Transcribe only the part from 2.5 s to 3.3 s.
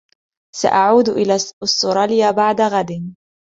غد.